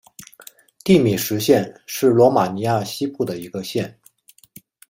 [0.83, 3.99] 蒂米什县是罗马尼亚西部的一个县。